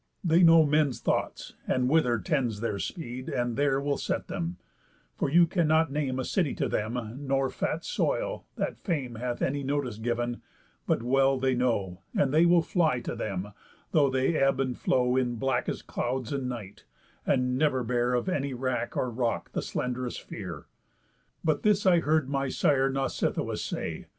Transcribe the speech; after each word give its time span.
They 0.23 0.41
know 0.41 0.65
men's 0.65 0.99
thoughts, 0.99 1.53
and 1.67 1.87
whither 1.87 2.17
tends 2.17 2.59
their 2.59 2.79
speed, 2.79 3.29
And 3.29 3.55
there 3.55 3.79
will 3.79 3.99
set 3.99 4.29
them; 4.29 4.57
for 5.15 5.29
you 5.29 5.45
cannot 5.45 5.91
name 5.91 6.17
A 6.17 6.25
city 6.25 6.55
to 6.55 6.67
them, 6.67 7.19
nor 7.27 7.51
fat 7.51 7.85
soil, 7.85 8.43
that 8.55 8.79
Fame 8.79 9.13
Hath 9.13 9.43
any 9.43 9.61
notice 9.61 9.99
giv'n, 9.99 10.41
but 10.87 11.03
well 11.03 11.37
they 11.37 11.53
know, 11.53 12.01
And 12.15 12.33
they 12.33 12.47
will 12.47 12.63
fly 12.63 12.99
to 13.01 13.15
them, 13.15 13.49
though 13.91 14.09
they 14.09 14.35
ebb 14.35 14.59
and 14.59 14.75
flow 14.75 15.15
In 15.15 15.35
blackest 15.35 15.85
clouds 15.85 16.33
and 16.33 16.49
nights; 16.49 16.83
and 17.27 17.55
never 17.55 17.83
bear 17.83 18.15
Of 18.15 18.27
any 18.27 18.55
wrack 18.55 18.97
or 18.97 19.11
rock 19.11 19.51
the 19.51 19.61
slend'rest 19.61 20.19
fear. 20.23 20.65
But 21.43 21.61
this 21.61 21.85
I 21.85 21.99
heard 21.99 22.27
my 22.27 22.49
sire 22.49 22.89
Nausithous 22.89 23.61
say. 23.63 24.07